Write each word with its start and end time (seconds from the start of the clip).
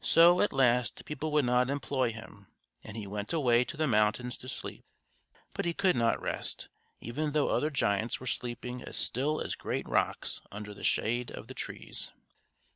So, 0.00 0.40
at 0.40 0.52
last, 0.52 1.04
people 1.04 1.30
would 1.30 1.44
not 1.44 1.70
employ 1.70 2.10
him 2.10 2.48
and 2.82 2.96
he 2.96 3.06
went 3.06 3.32
away 3.32 3.62
to 3.66 3.76
the 3.76 3.86
mountains 3.86 4.36
to 4.38 4.48
sleep; 4.48 4.84
but 5.54 5.64
he 5.64 5.72
could 5.72 5.94
not 5.94 6.20
rest, 6.20 6.68
even 7.00 7.30
though 7.30 7.48
other 7.50 7.70
giants 7.70 8.18
were 8.18 8.26
sleeping 8.26 8.82
as 8.82 8.96
still 8.96 9.40
as 9.40 9.54
great 9.54 9.88
rocks 9.88 10.40
under 10.50 10.74
the 10.74 10.82
shade 10.82 11.30
of 11.30 11.46
the 11.46 11.54
trees. 11.54 12.10